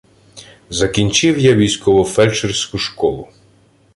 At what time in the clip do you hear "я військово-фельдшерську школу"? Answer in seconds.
1.39-3.27